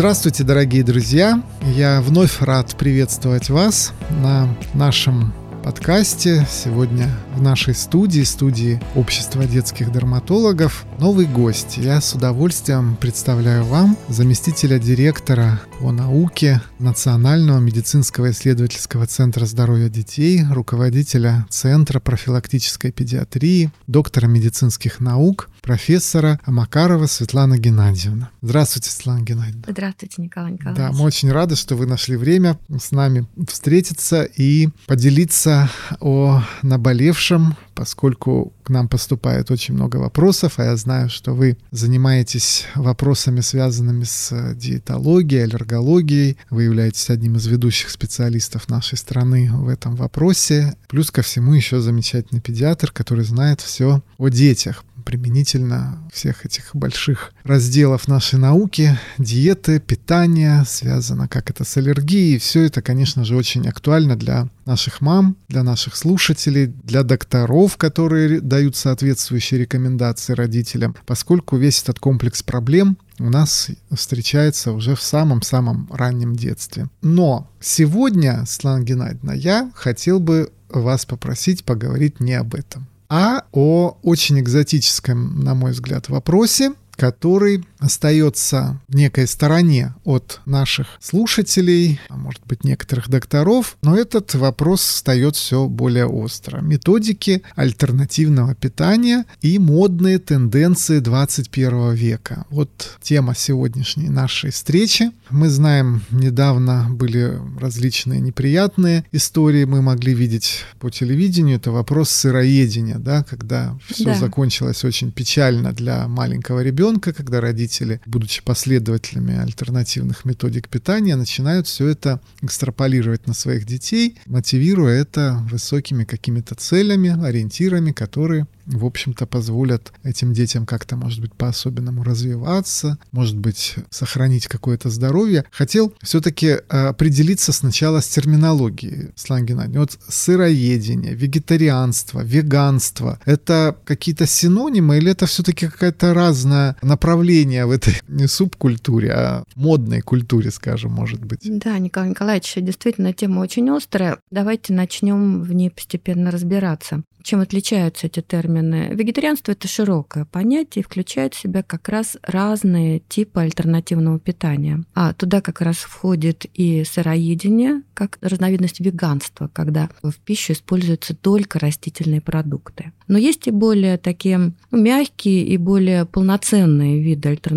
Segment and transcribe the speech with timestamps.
[0.00, 1.42] Здравствуйте, дорогие друзья!
[1.76, 3.92] Я вновь рад приветствовать вас
[4.22, 6.46] на нашем подкасте.
[6.50, 11.78] Сегодня в нашей студии, студии Общества детских дерматологов, новый гость.
[11.78, 20.42] Я с удовольствием представляю вам заместителя директора по науке Национального медицинского исследовательского центра здоровья детей,
[20.50, 28.28] руководителя Центра профилактической педиатрии, доктора медицинских наук, профессора Макарова Светлана Геннадьевна.
[28.42, 29.62] Здравствуйте, Светлана Геннадьевна.
[29.68, 30.86] Здравствуйте, Николай Николаевич.
[30.86, 37.56] Да, мы очень рады, что вы нашли время с нами встретиться и поделиться о наболевшем,
[37.80, 44.04] поскольку к нам поступает очень много вопросов, а я знаю, что вы занимаетесь вопросами, связанными
[44.04, 46.36] с диетологией, аллергологией.
[46.50, 50.76] Вы являетесь одним из ведущих специалистов нашей страны в этом вопросе.
[50.90, 57.32] Плюс ко всему еще замечательный педиатр, который знает все о детях применительно всех этих больших
[57.44, 62.38] разделов нашей науки, диеты, питание, связано как это с аллергией.
[62.38, 68.40] Все это, конечно же, очень актуально для наших мам, для наших слушателей, для докторов, которые
[68.40, 75.88] дают соответствующие рекомендации родителям, поскольку весь этот комплекс проблем у нас встречается уже в самом-самом
[75.92, 76.88] раннем детстве.
[77.02, 83.98] Но сегодня, Светлана Геннадьевна, я хотел бы вас попросить поговорить не об этом а о
[84.02, 92.16] очень экзотическом, на мой взгляд, вопросе, который остается в некой стороне от наших слушателей, а
[92.16, 96.60] может быть некоторых докторов, но этот вопрос встает все более остро.
[96.60, 102.46] Методики альтернативного питания и модные тенденции 21 века.
[102.50, 105.10] Вот тема сегодняшней нашей встречи.
[105.30, 111.56] Мы знаем, недавно были различные неприятные истории, мы могли видеть по телевидению.
[111.56, 114.14] Это вопрос сыроедения, да, когда все да.
[114.14, 117.69] закончилось очень печально для маленького ребенка, когда родители,
[118.06, 126.04] будучи последователями альтернативных методик питания, начинают все это экстраполировать на своих детей, мотивируя это высокими
[126.04, 133.36] какими-то целями, ориентирами, которые в общем-то, позволят этим детям как-то, может быть, по-особенному развиваться, может
[133.36, 135.44] быть, сохранить какое-то здоровье.
[135.50, 139.40] Хотел все-таки э, определиться сначала с терминологией, Слан.
[139.74, 147.94] Вот сыроедение, вегетарианство, веганство— это какие-то синонимы или это все-таки какое-то разное направление в этой
[148.08, 151.40] не субкультуре, а модной культуре, скажем, может быть?
[151.42, 154.18] Да, Николай Николаевич, действительно, тема очень острая.
[154.30, 157.02] Давайте начнем в ней постепенно разбираться.
[157.22, 158.90] Чем отличаются эти термины?
[158.94, 164.84] Вегетарианство– это широкое понятие и включает в себя как раз разные типы альтернативного питания.
[164.94, 171.58] А туда как раз входит и сыроедение, как разновидность веганства, когда в пищу используются только
[171.58, 172.92] растительные продукты.
[173.06, 174.38] Но есть и более такие
[174.70, 177.49] ну, мягкие и более полноценные виды альтернативного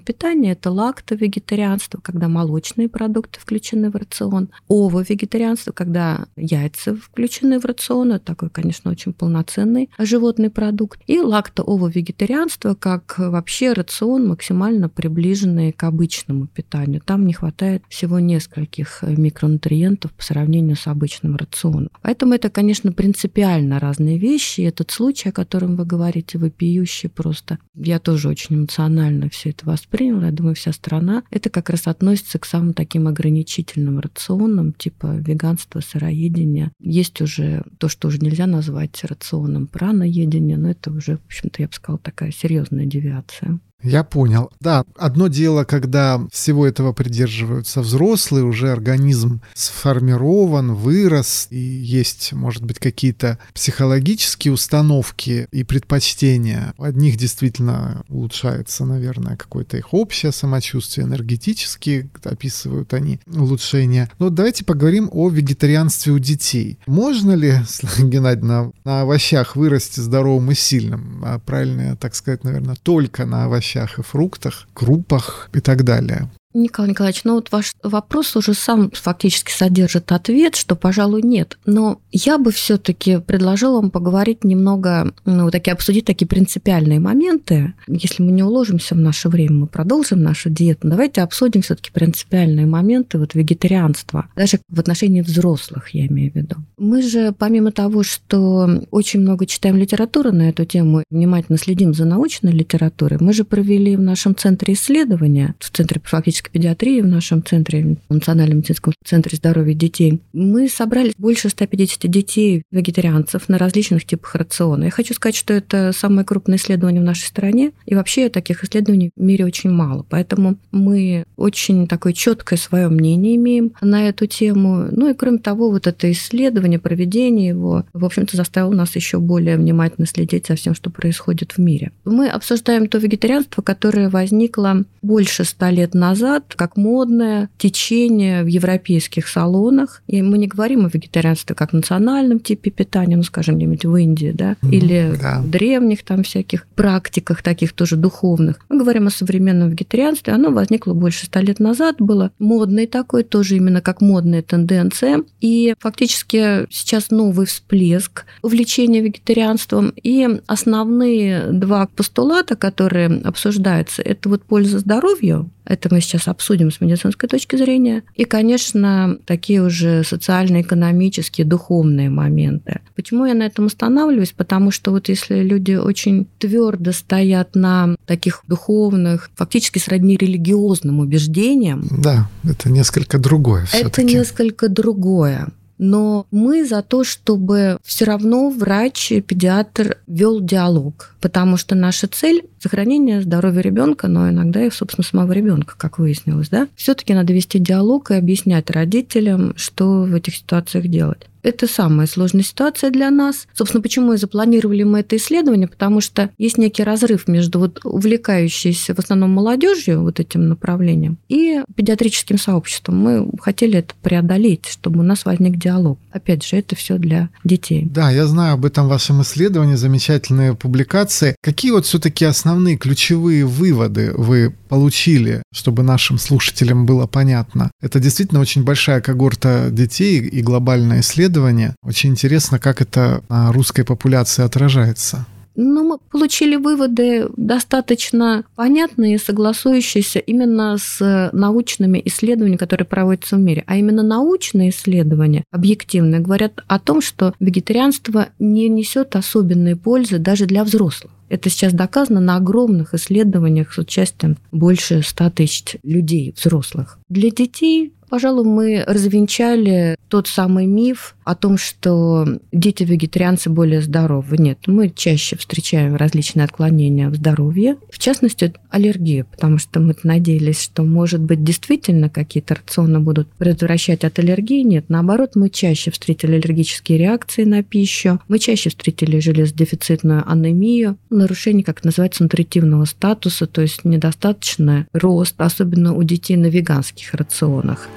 [0.00, 0.52] питания.
[0.52, 4.50] Это лактовегетарианство, когда молочные продукты включены в рацион.
[4.68, 8.12] Ово-вегетарианство, когда яйца включены в рацион.
[8.12, 11.00] Это такой, конечно, очень полноценный животный продукт.
[11.06, 17.00] И лакто-ово-вегетарианство, как вообще рацион максимально приближенный к обычному питанию.
[17.04, 21.90] Там не хватает всего нескольких микронутриентов по сравнению с обычным рационом.
[22.02, 24.62] Поэтому это, конечно, принципиально разные вещи.
[24.62, 27.58] Этот случай, о котором вы говорите, вопиющий просто.
[27.74, 30.26] Я тоже очень эмоционально все это восприняла.
[30.26, 31.24] Я думаю, вся страна.
[31.30, 36.72] Это как раз относится к самым таким ограничительным рационам, типа веганства, сыроедения.
[36.80, 41.68] Есть уже то, что уже нельзя назвать рационом праноедения, но это уже, в общем-то, я
[41.68, 43.60] бы сказала, такая серьезная девиация.
[43.84, 44.50] Я понял.
[44.60, 52.64] Да, одно дело, когда всего этого придерживаются взрослые, уже организм сформирован, вырос, и есть, может
[52.64, 56.72] быть, какие-то психологические установки и предпочтения.
[56.78, 64.10] У одних действительно улучшается, наверное, какое-то их общее самочувствие, энергетически описывают они улучшения.
[64.18, 66.78] Но давайте поговорим о вегетарианстве у детей.
[66.86, 67.52] Можно ли,
[67.98, 71.22] Геннадьевна, на овощах вырасти здоровым и сильным?
[71.22, 76.30] А правильно, так сказать, наверное, только на овощах овощах и фруктах, крупах и так далее.
[76.54, 81.58] Николай Николаевич, ну вот ваш вопрос уже сам фактически содержит ответ, что, пожалуй, нет.
[81.66, 87.74] Но я бы все таки предложила вам поговорить немного, ну, такие, обсудить такие принципиальные моменты.
[87.88, 90.88] Если мы не уложимся в наше время, мы продолжим нашу диету.
[90.88, 96.36] Давайте обсудим все таки принципиальные моменты вот вегетарианства, даже в отношении взрослых, я имею в
[96.36, 96.56] виду.
[96.78, 102.04] Мы же, помимо того, что очень много читаем литературы на эту тему, внимательно следим за
[102.04, 107.06] научной литературой, мы же провели в нашем центре исследования, в Центре профилактической детской педиатрии в
[107.06, 114.04] нашем центре, Национальном медицинском центре здоровья детей, мы собрали больше 150 детей вегетарианцев на различных
[114.04, 114.84] типах рациона.
[114.84, 119.10] Я хочу сказать, что это самое крупное исследование в нашей стране, и вообще таких исследований
[119.16, 120.04] в мире очень мало.
[120.08, 124.86] Поэтому мы очень такое четкое свое мнение имеем на эту тему.
[124.90, 129.56] Ну и кроме того, вот это исследование, проведение его, в общем-то, заставило нас еще более
[129.56, 131.92] внимательно следить за всем, что происходит в мире.
[132.04, 139.28] Мы обсуждаем то вегетарианство, которое возникло больше ста лет назад, как модное течение в европейских
[139.28, 140.02] салонах.
[140.06, 144.32] И мы не говорим о вегетарианстве как национальном типе питания, ну, скажем, где-нибудь в Индии,
[144.34, 145.40] да, или да.
[145.40, 148.60] в древних там всяких практиках таких тоже духовных.
[148.68, 150.32] Мы говорим о современном вегетарианстве.
[150.32, 155.22] Оно возникло больше ста лет назад, было модной такой, тоже именно как модная тенденция.
[155.40, 159.92] И фактически сейчас новый всплеск увлечения вегетарианством.
[160.02, 166.80] И основные два постулата, которые обсуждаются, это вот польза здоровью, это мы сейчас обсудим с
[166.80, 168.02] медицинской точки зрения.
[168.14, 172.80] И, конечно, такие уже социально-экономические, духовные моменты.
[172.94, 174.32] Почему я на этом останавливаюсь?
[174.32, 181.86] Потому что вот если люди очень твердо стоят на таких духовных, фактически сродни религиозным убеждениям.
[181.90, 183.66] Да, это несколько другое.
[183.72, 185.48] Это несколько другое.
[185.78, 192.46] Но мы за то, чтобы все равно врач, педиатр вел диалог, потому что наша цель
[192.60, 196.68] сохранение здоровья ребенка, но иногда и, собственно, самого ребенка, как выяснилось, да.
[196.76, 201.26] Все-таки надо вести диалог и объяснять родителям, что в этих ситуациях делать.
[201.44, 203.46] Это самая сложная ситуация для нас.
[203.52, 208.94] Собственно, почему и запланировали мы это исследование, потому что есть некий разрыв между вот увлекающейся
[208.94, 212.96] в основном молодежью вот этим направлением и педиатрическим сообществом.
[212.96, 215.98] Мы хотели это преодолеть, чтобы у нас возник диалог.
[216.10, 217.86] Опять же, это все для детей.
[217.90, 221.36] Да, я знаю об этом вашем исследовании, замечательные публикации.
[221.42, 227.70] Какие вот все-таки основные ключевые выводы вы получили, чтобы нашим слушателям было понятно?
[227.82, 231.74] Это действительно очень большая когорта детей и глобальное исследование исследования.
[231.82, 235.26] Очень интересно, как это на русской популяции отражается.
[235.56, 243.62] Ну, мы получили выводы достаточно понятные, согласующиеся именно с научными исследованиями, которые проводятся в мире.
[243.68, 250.46] А именно научные исследования, объективные, говорят о том, что вегетарианство не несет особенной пользы даже
[250.46, 251.12] для взрослых.
[251.28, 256.98] Это сейчас доказано на огромных исследованиях с участием больше 100 тысяч людей, взрослых.
[257.08, 264.36] Для детей Пожалуй, мы развенчали тот самый миф о том, что дети-вегетарианцы более здоровы.
[264.38, 270.62] Нет, мы чаще встречаем различные отклонения в здоровье, в частности, аллергию, потому что мы надеялись,
[270.62, 274.62] что, может быть, действительно какие-то рационы будут предотвращать от аллергии.
[274.62, 281.64] Нет, наоборот, мы чаще встретили аллергические реакции на пищу, мы чаще встретили железодефицитную анемию, нарушение,
[281.64, 287.88] как называется, нутритивного статуса, то есть недостаточный рост, особенно у детей на веганских рационах.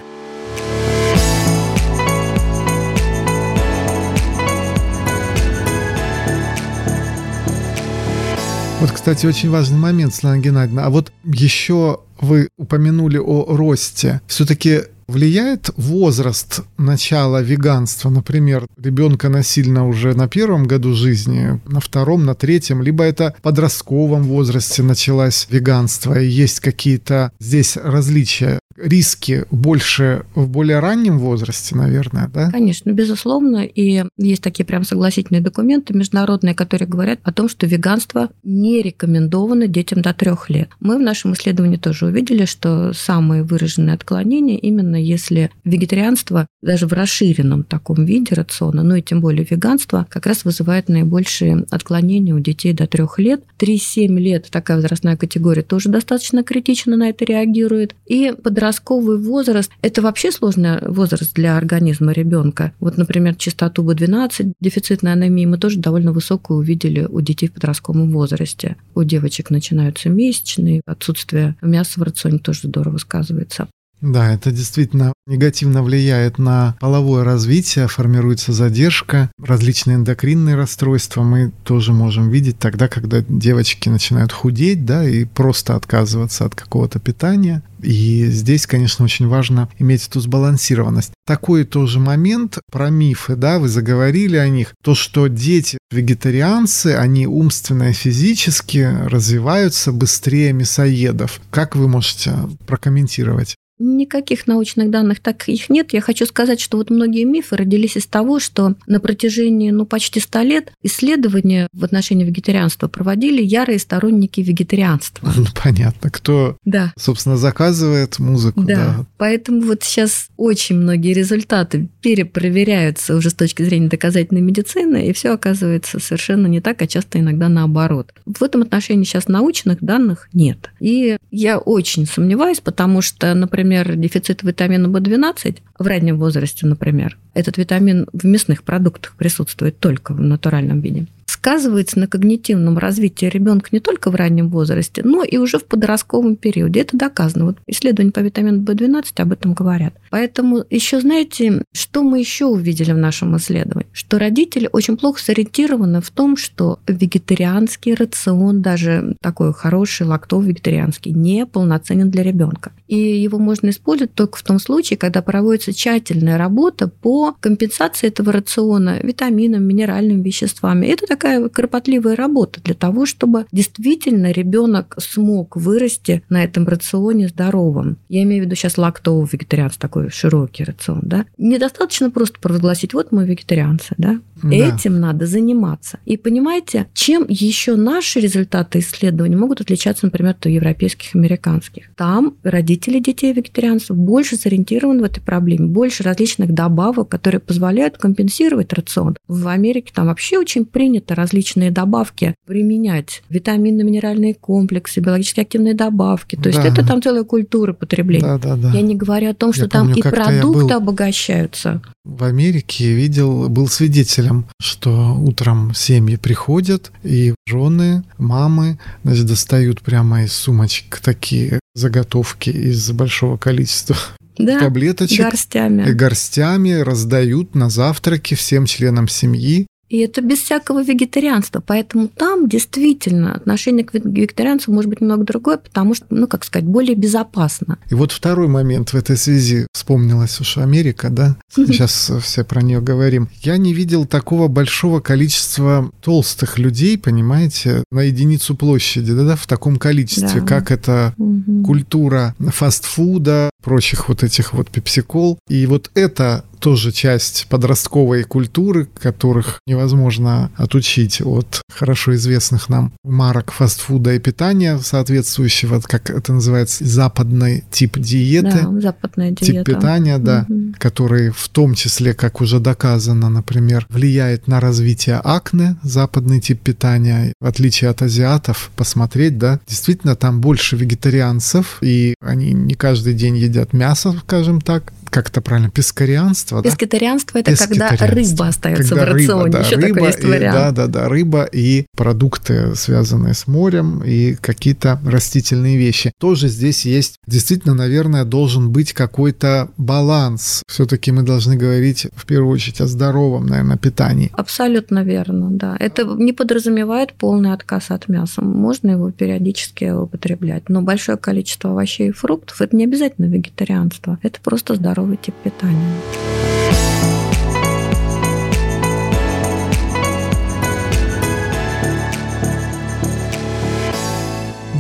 [8.80, 10.86] Вот, кстати, очень важный момент, Светлана Геннадьевна.
[10.86, 14.22] А вот еще вы упомянули о росте.
[14.28, 22.26] Все-таки Влияет возраст начала веганства, например, ребенка насильно уже на первом году жизни, на втором,
[22.26, 29.46] на третьем, либо это в подростковом возрасте началось веганство, и есть какие-то здесь различия риски
[29.52, 32.52] больше в более раннем возрасте, наверное, да?
[32.52, 33.66] Конечно, безусловно.
[33.66, 39.68] И есть такие прям согласительные документы международные, которые говорят о том, что веганство не рекомендовано
[39.68, 40.70] детям до трех лет.
[40.80, 46.94] Мы в нашем исследовании тоже увидели, что самые выраженные отклонения именно если вегетарианство даже в
[46.94, 52.40] расширенном таком виде рациона, ну и тем более веганство, как раз вызывает наибольшие отклонения у
[52.40, 53.44] детей до трех лет.
[53.60, 57.96] 3-7 лет такая возрастная категория тоже достаточно критично на это реагирует.
[58.06, 62.74] И подростковый возраст– это вообще сложный возраст для организма ребенка.
[62.80, 68.12] Вот, например, частоту B12, дефицитной анемии мы тоже довольно высокую увидели у детей в подростковом
[68.12, 68.76] возрасте.
[68.96, 73.68] У девочек начинаются месячные, отсутствие мяса в рационе тоже здорово сказывается.
[74.02, 81.94] Да, это действительно негативно влияет на половое развитие, формируется задержка, различные эндокринные расстройства мы тоже
[81.94, 87.64] можем видеть тогда, когда девочки начинают худеть, да, и просто отказываться от какого-то питания.
[87.82, 91.14] И здесь, конечно, очень важно иметь эту сбалансированность.
[91.26, 94.74] Такой тоже момент про мифы, да, вы заговорили о них.
[94.84, 101.42] То, что дети вегетарианцы, они умственно и физически развиваются быстрее мясоедов.
[101.50, 102.34] Как вы можете
[102.66, 103.56] прокомментировать?
[103.80, 105.94] Никаких научных данных так их нет.
[105.94, 110.20] Я хочу сказать, что вот многие мифы родились из того, что на протяжении ну, почти
[110.20, 115.32] 100 лет исследования в отношении вегетарианства проводили ярые сторонники вегетарианства.
[115.36, 116.10] Ну, понятно.
[116.10, 116.92] Кто, да.
[116.98, 118.62] собственно, заказывает музыку.
[118.62, 118.76] Да.
[118.76, 119.06] да.
[119.18, 125.34] Поэтому вот сейчас очень многие результаты перепроверяются уже с точки зрения доказательной медицины, и все
[125.34, 128.12] оказывается совершенно не так, а часто иногда наоборот.
[128.26, 130.72] В этом отношении сейчас научных данных нет.
[130.80, 137.18] И я очень сомневаюсь, потому что, например, например, дефицит витамина В12 в раннем возрасте, например,
[137.34, 143.70] этот витамин в мясных продуктах присутствует только в натуральном виде сказывается на когнитивном развитии ребенка
[143.72, 146.82] не только в раннем возрасте, но и уже в подростковом периоде.
[146.82, 147.46] Это доказано.
[147.46, 149.94] Вот исследования по витамину В12 об этом говорят.
[150.10, 153.88] Поэтому еще знаете, что мы еще увидели в нашем исследовании?
[153.92, 161.12] Что родители очень плохо сориентированы в том, что вегетарианский рацион, даже такой хороший лактов вегетарианский,
[161.12, 162.72] не полноценен для ребенка.
[162.88, 168.32] И его можно использовать только в том случае, когда проводится тщательная работа по компенсации этого
[168.32, 170.88] рациона витаминами, минеральными веществами.
[170.88, 177.98] Это такая кропотливая работа для того, чтобы действительно ребенок смог вырасти на этом рационе здоровым.
[178.08, 181.02] Я имею в виду сейчас лактовый вегетарианство, такой широкий рацион.
[181.04, 181.26] Да?
[181.38, 183.96] Недостаточно просто провозгласить, вот мы вегетарианцы.
[183.98, 184.20] Да?
[184.44, 184.56] Да.
[184.56, 186.00] Этим надо заниматься.
[186.06, 191.90] И понимаете, чем еще наши результаты исследований могут отличаться, например, от европейских, американских?
[191.96, 198.74] Там родители детей вегетарианцев больше сориентированы в этой проблеме, больше различных добавок, которые позволяют компенсировать
[198.74, 199.16] рацион.
[199.28, 206.36] В Америке там вообще очень принято различные добавки применять, витаминно-минеральные комплексы, биологически активные добавки.
[206.36, 206.68] То есть да.
[206.68, 208.26] это там целая культура потребления.
[208.26, 208.72] Да, да, да.
[208.72, 210.72] Я не говорю о том, что я там помню, и продукты был...
[210.74, 219.82] обогащаются в Америке видел, был свидетелем, что утром семьи приходят, и жены, мамы, значит, достают
[219.82, 223.96] прямо из сумочек такие заготовки из большого количества
[224.38, 225.20] да, таблеточек.
[225.20, 225.92] Горстями.
[225.92, 229.68] Горстями раздают на завтраки всем членам семьи.
[229.90, 231.64] И это без всякого вегетарианства.
[231.66, 236.68] Поэтому там действительно отношение к вегетарианцу может быть немного другое, потому что, ну, как сказать,
[236.68, 237.80] более безопасно.
[237.90, 239.68] И вот второй момент в этой связи.
[239.74, 241.38] Вспомнилась уж Америка, да?
[241.50, 243.30] Сейчас все про нее говорим.
[243.42, 249.48] Я не видел такого большого количества толстых людей, понимаете, на единицу площади, да, да в
[249.48, 250.46] таком количестве, да.
[250.46, 251.64] как это угу.
[251.64, 255.40] культура фастфуда, прочих вот этих вот пепсикол.
[255.50, 263.52] И вот это тоже часть подростковой культуры, которых невозможно отучить от хорошо известных нам марок
[263.52, 268.62] фастфуда и питания, соответствующего, как это называется, западный тип диеты.
[268.64, 269.46] Да, западная диета.
[269.46, 270.74] Тип питания, да, угу.
[270.78, 277.34] который в том числе, как уже доказано, например, влияет на развитие акне, западный тип питания,
[277.40, 283.38] в отличие от азиатов, посмотреть, да, действительно там больше вегетарианцев, и они не каждый день
[283.38, 286.70] едят мясо, скажем так, как это правильно, пескарианство, да?
[286.70, 289.44] Пескарианство– это когда рыба остается когда в рационе.
[289.46, 290.58] Рыба, да, Еще рыба такой есть и, вариант.
[290.58, 296.12] Да, да, да, рыба и продукты, связанные с морем, и какие-то растительные вещи.
[296.20, 300.64] Тоже здесь есть, действительно, наверное, должен быть какой-то баланс.
[300.68, 304.32] Все-таки мы должны говорить в первую очередь о здоровом, наверное, питании.
[304.34, 305.76] Абсолютно верно, да.
[305.80, 308.44] Это не подразумевает полный отказ от мяса.
[308.44, 310.70] Можно его периодически употреблять.
[310.70, 314.20] Но большое количество овощей и фруктов– это не обязательно вегетарианство.
[314.22, 316.97] Это просто здоровье здоровый тип питания.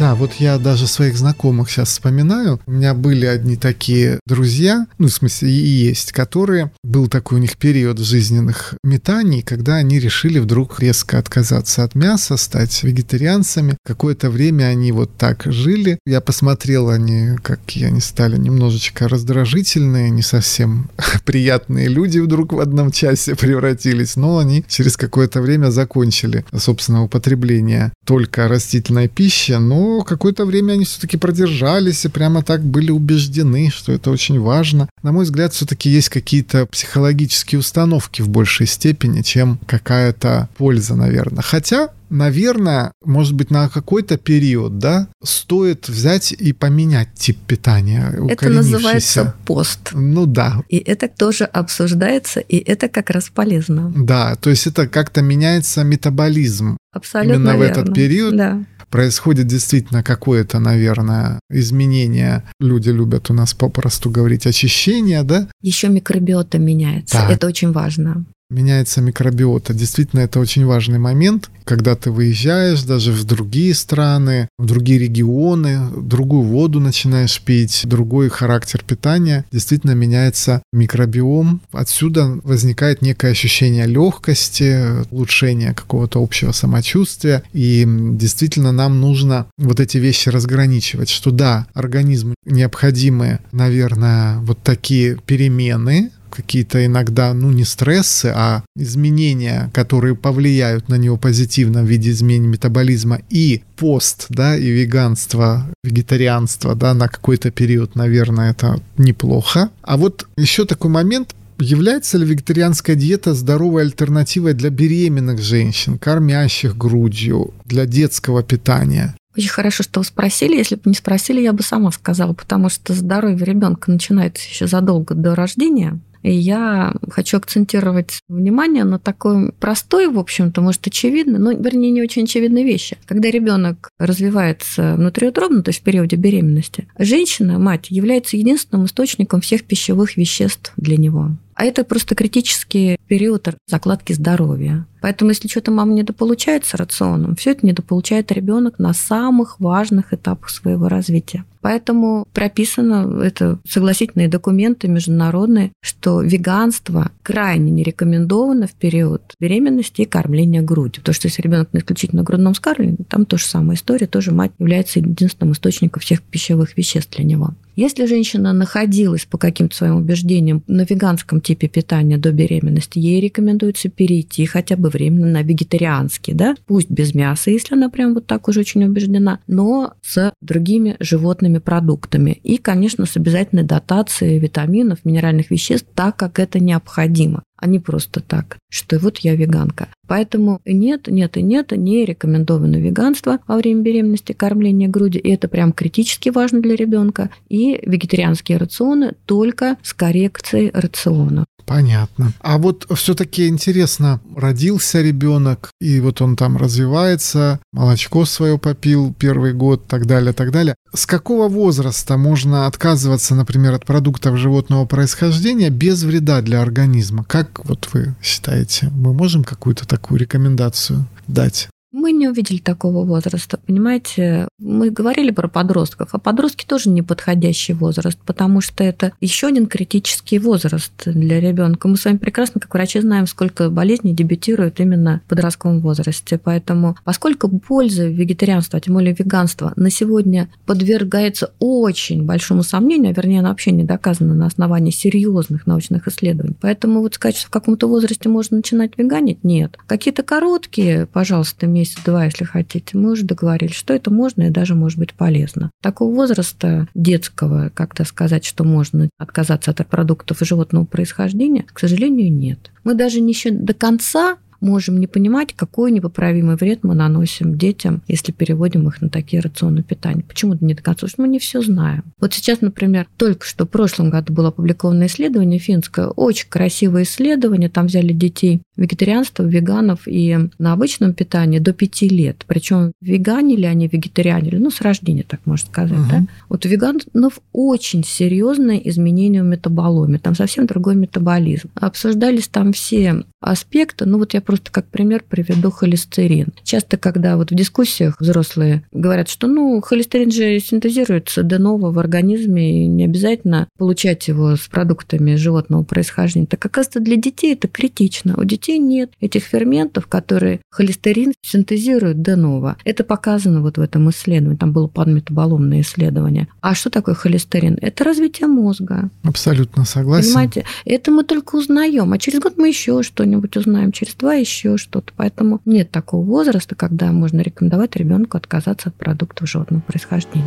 [0.07, 2.61] Да, вот я даже своих знакомых сейчас вспоминаю.
[2.65, 6.71] У меня были одни такие друзья, ну, в смысле, и есть, которые...
[6.81, 12.37] Был такой у них период жизненных метаний, когда они решили вдруг резко отказаться от мяса,
[12.37, 13.75] стать вегетарианцами.
[13.85, 15.99] Какое-то время они вот так жили.
[16.05, 20.89] Я посмотрел, они, какие они стали немножечко раздражительные, не совсем
[21.25, 27.91] приятные люди вдруг в одном часе превратились, но они через какое-то время закончили, собственно, употребление
[28.05, 33.91] только растительной пищи, но какое-то время они все-таки продержались и прямо так были убеждены, что
[33.91, 34.89] это очень важно.
[35.03, 41.43] На мой взгляд, все-таки есть какие-то психологические установки в большей степени, чем какая-то польза, наверное.
[41.43, 48.13] Хотя наверное, может быть, на какой-то период, да, стоит взять и поменять тип питания.
[48.29, 49.89] Это называется пост.
[49.93, 50.63] Ну да.
[50.69, 53.91] И это тоже обсуждается, и это как раз полезно.
[53.95, 56.77] Да, то есть это как-то меняется метаболизм.
[56.91, 57.59] Абсолютно Именно верно.
[57.59, 58.35] в этот период.
[58.35, 62.43] Да происходит действительно какое-то, наверное, изменение.
[62.59, 65.47] Люди любят у нас попросту говорить очищение, да?
[65.61, 67.17] Еще микробиота меняется.
[67.17, 67.33] Да.
[67.33, 68.25] Это очень важно.
[68.49, 69.73] Меняется микробиота.
[69.73, 75.89] Действительно, это очень важный момент, когда ты выезжаешь даже в другие страны, в другие регионы,
[75.95, 79.43] другую воду начинаешь пить, другой характер питания.
[79.51, 81.61] Действительно меняется микробиом.
[81.73, 87.43] Отсюда возникает некое ощущение легкости, улучшения какого-то общего самочувствия.
[87.51, 95.17] И действительно нам нужно вот эти вещи разграничивать, что да, организму необходимы, наверное, вот такие
[95.25, 102.11] перемены, какие-то иногда, ну, не стрессы, а изменения, которые повлияют на него позитивно в виде
[102.11, 109.69] изменений метаболизма и пост, да, и веганство, вегетарианство, да, на какой-то период, наверное, это неплохо.
[109.81, 116.77] А вот еще такой момент, Является ли вегетарианская диета здоровой альтернативой для беременных женщин, кормящих
[116.77, 119.15] грудью, для детского питания?
[119.35, 120.55] Очень хорошо, что вы спросили.
[120.55, 125.13] Если бы не спросили, я бы сама сказала, потому что здоровье ребенка начинается еще задолго
[125.13, 125.99] до рождения.
[126.27, 132.01] И я хочу акцентировать внимание на такой простой, в общем-то, может, очевидно, но, вернее, не
[132.01, 132.97] очень очевидной вещи.
[133.05, 139.63] Когда ребенок развивается внутриутробно, то есть в периоде беременности, женщина, мать, является единственным источником всех
[139.63, 141.31] пищевых веществ для него.
[141.55, 144.85] А это просто критический период закладки здоровья.
[145.01, 150.87] Поэтому, если что-то мама недополучает рационом, все это недополучает ребенок на самых важных этапах своего
[150.89, 151.45] развития.
[151.67, 160.05] Поэтому прописано, это согласительные документы международные, что веганство крайне не рекомендовано в период беременности и
[160.05, 161.01] кормления грудью.
[161.01, 164.99] Потому что если ребенок на исключительно грудном скармливании, там тоже самая история, тоже мать является
[164.99, 167.53] единственным источником всех пищевых веществ для него.
[167.77, 173.89] Если женщина находилась по каким-то своим убеждениям на веганском типе питания до беременности, ей рекомендуется
[173.89, 178.47] перейти хотя бы временно на вегетарианский, да, пусть без мяса, если она прям вот так
[178.47, 182.39] уже очень убеждена, но с другими животными продуктами.
[182.43, 188.21] И, конечно, с обязательной дотацией витаминов, минеральных веществ, так как это необходимо а не просто
[188.21, 189.89] так, что вот я веганка.
[190.07, 195.47] Поэтому нет, нет и нет, не рекомендовано веганство во время беременности, кормления груди, и это
[195.47, 197.29] прям критически важно для ребенка.
[197.49, 201.45] И вегетарианские рационы только с коррекцией рациона.
[201.67, 202.31] Понятно.
[202.39, 209.51] А вот все-таки интересно, родился ребенок, и вот он там развивается, молочко свое попил первый
[209.53, 210.75] год, так далее, так далее.
[210.93, 217.25] С какого возраста можно отказываться, например, от продуктов животного происхождения без вреда для организма?
[217.25, 221.67] Как вот вы считаете, мы можем какую-то такую рекомендацию дать?
[221.93, 224.49] Мы не увидели такого возраста, понимаете?
[224.59, 230.37] Мы говорили про подростков, а подростки тоже неподходящий возраст, потому что это еще один критический
[230.37, 231.87] возраст для ребенка.
[231.87, 236.37] Мы с вами прекрасно, как врачи, знаем, сколько болезней дебютируют именно в подростковом возрасте.
[236.37, 243.13] Поэтому, поскольку польза вегетарианства, а тем более веганства, на сегодня подвергается очень большому сомнению, а
[243.13, 246.57] вернее, она вообще не доказана на основании серьезных научных исследований.
[246.59, 249.77] Поэтому вот сказать, что в каком-то возрасте можно начинать веганить, нет.
[249.87, 254.99] Какие-то короткие, пожалуйста, месяц-два, если хотите, мы уже договорились, что это можно и даже может
[254.99, 255.71] быть полезно.
[255.81, 262.71] Такого возраста детского, как-то сказать, что можно отказаться от продуктов животного происхождения, к сожалению, нет.
[262.83, 268.01] Мы даже не еще до конца можем не понимать, какой непоправимый вред мы наносим детям,
[268.07, 270.23] если переводим их на такие рационы питания.
[270.23, 272.03] Почему-то не до конца, потому что мы не все знаем.
[272.19, 277.69] Вот сейчас, например, только что в прошлом году было опубликовано исследование финское, очень красивое исследование,
[277.69, 282.45] там взяли детей вегетарианства, веганов и на обычном питании до 5 лет.
[282.47, 286.09] Причем веганили они, вегетарианили, ну, с рождения, так можно сказать, угу.
[286.09, 286.23] да?
[286.47, 291.69] Вот у веганов очень серьезное изменение в метаболоме, там совсем другой метаболизм.
[291.75, 296.53] Обсуждались там все аспекты, ну, вот я просто как пример приведу холестерин.
[296.63, 301.99] Часто, когда вот в дискуссиях взрослые говорят, что, ну, холестерин же синтезируется до нового в
[301.99, 306.47] организме, и не обязательно получать его с продуктами животного происхождения.
[306.47, 308.35] Так, оказывается, для детей это критично.
[308.37, 312.77] У детей нет этих ферментов, которые холестерин синтезируют де ново.
[312.85, 314.57] Это показано вот в этом исследовании.
[314.57, 316.47] Там было подметаболомное исследование.
[316.61, 317.77] А что такое холестерин?
[317.81, 319.09] Это развитие мозга.
[319.23, 320.29] Абсолютно согласен.
[320.29, 324.77] Понимаете, это мы только узнаем, а через год мы еще что-нибудь узнаем, через два еще
[324.77, 325.13] что-то.
[325.15, 330.45] Поэтому нет такого возраста, когда можно рекомендовать ребенку отказаться от продуктов животного происхождения.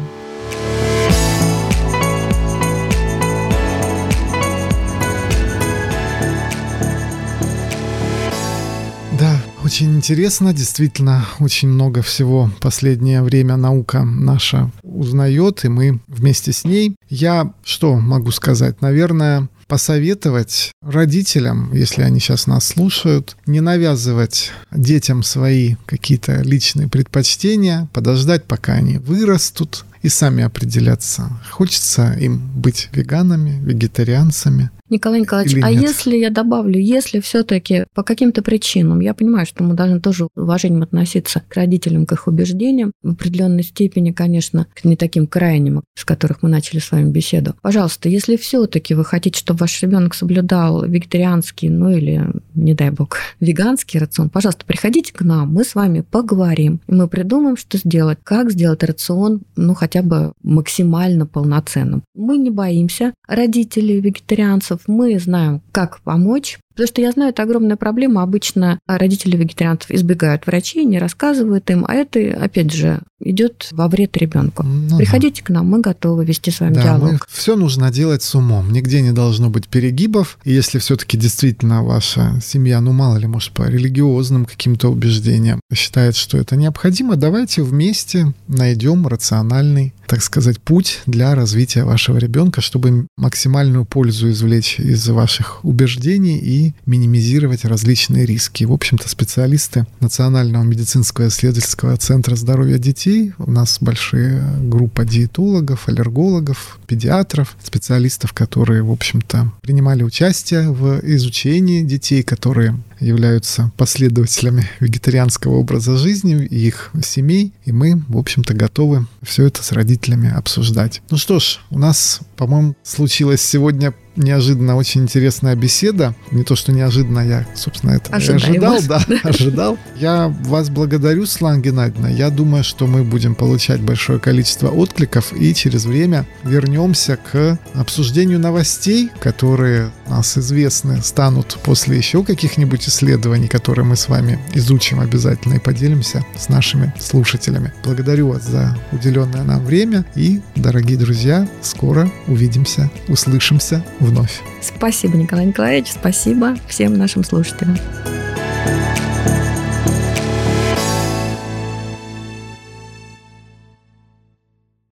[9.62, 16.64] Очень интересно, действительно, очень много всего последнее время наука наша узнает, и мы вместе с
[16.64, 16.96] ней.
[17.08, 18.80] Я что могу сказать?
[18.80, 27.88] Наверное, посоветовать родителям, если они сейчас нас слушают, не навязывать детям свои какие-то личные предпочтения,
[27.92, 35.70] подождать, пока они вырастут, и сами определяться, хочется им быть веганами, вегетарианцами Николай Николаевич, а
[35.70, 40.82] если я добавлю, если все-таки по каким-то причинам, я понимаю, что мы должны тоже уважением
[40.82, 46.04] относиться к родителям, к их убеждениям, в определенной степени, конечно, к не таким крайним, с
[46.04, 47.54] которых мы начали с вами беседу.
[47.62, 53.16] Пожалуйста, если все-таки вы хотите, чтобы ваш ребенок соблюдал вегетарианский, ну или, не дай бог,
[53.40, 58.18] веганский рацион, пожалуйста, приходите к нам, мы с вами поговорим, и мы придумаем, что сделать,
[58.24, 62.02] как сделать рацион, ну, хотя бы максимально полноценным.
[62.14, 67.76] Мы не боимся родителей вегетарианцев, мы знаем, как помочь, Потому что я знаю, это огромная
[67.76, 68.22] проблема.
[68.22, 74.16] Обычно родители вегетарианцев избегают врачей, не рассказывают им, а это, опять же, идет во вред
[74.16, 74.62] ребенку.
[74.62, 75.46] Ну, Приходите да.
[75.46, 77.12] к нам, мы готовы вести с вами да, диалог.
[77.12, 78.72] Мы, все нужно делать с умом.
[78.72, 80.38] Нигде не должно быть перегибов.
[80.44, 86.16] И если все-таки действительно ваша семья, ну мало ли, может, по религиозным каким-то убеждениям считает,
[86.16, 93.06] что это необходимо, давайте вместе найдем рациональный так сказать, путь для развития вашего ребенка, чтобы
[93.16, 98.64] максимальную пользу извлечь из ваших убеждений и минимизировать различные риски.
[98.64, 106.78] В общем-то, специалисты Национального медицинского исследовательского центра здоровья детей, у нас большая группа диетологов, аллергологов,
[106.86, 115.96] педиатров, специалистов, которые, в общем-то, принимали участие в изучении детей, которые являются последователями вегетарианского образа
[115.96, 121.02] жизни и их семей, и мы, в общем-то, готовы все это с родителями обсуждать.
[121.10, 126.14] Ну что ж, у нас, по-моему, случилось сегодня неожиданно очень интересная беседа.
[126.30, 129.78] Не то, что неожиданно, я, собственно, это ожидал, да, ожидал.
[129.96, 132.08] Я вас благодарю, Слан Геннадьевна.
[132.08, 138.38] Я думаю, что мы будем получать большое количество откликов и через время вернемся к обсуждению
[138.38, 145.54] новостей, которые нас известны станут после еще каких-нибудь исследований, которые мы с вами изучим обязательно
[145.54, 147.72] и поделимся с нашими слушателями.
[147.84, 154.42] Благодарю вас за уделенное нам время и, дорогие друзья, скоро увидимся, услышимся вновь.
[154.60, 157.78] Спасибо, Николай Николаевич, спасибо всем нашим слушателям.